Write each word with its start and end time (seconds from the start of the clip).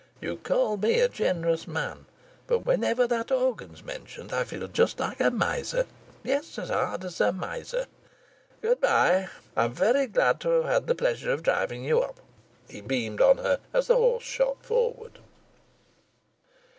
"You 0.19 0.37
call 0.37 0.77
me 0.77 0.99
a 0.99 1.07
generous 1.07 1.67
man, 1.67 2.07
but 2.47 2.65
whenever 2.65 3.05
that 3.05 3.31
organ's 3.31 3.83
mentioned 3.83 4.33
I 4.33 4.45
feel 4.45 4.67
just 4.67 4.99
like 4.99 5.19
a 5.19 5.29
miser 5.29 5.85
yes, 6.23 6.57
as 6.57 6.69
hard 6.69 7.05
as 7.05 7.21
a 7.21 7.31
miser. 7.31 7.85
Good 8.63 8.81
bye! 8.81 9.29
I'm 9.55 9.73
very 9.73 10.07
glad 10.07 10.39
to 10.39 10.49
have 10.49 10.65
had 10.65 10.87
the 10.87 10.95
pleasure 10.95 11.31
of 11.31 11.43
driving 11.43 11.83
you 11.83 11.99
up." 12.01 12.19
He 12.67 12.81
beamed 12.81 13.21
on 13.21 13.37
her 13.37 13.59
as 13.73 13.85
the 13.85 13.95
horse 13.95 14.23
shot 14.23 14.65
forward. 14.65 15.19